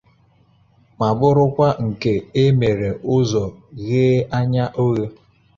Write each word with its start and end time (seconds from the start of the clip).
ma 0.97 1.07
bụrụkwa 1.19 1.67
nke 1.85 2.13
e 2.41 2.43
mere 2.59 2.89
n'ụzọ 2.95 3.43
ghe 3.85 4.05
anya 4.37 4.65
oghe 4.83 5.05